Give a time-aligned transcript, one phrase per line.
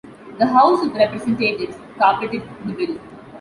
[0.39, 2.97] The House of Representatives carpeted the Bill.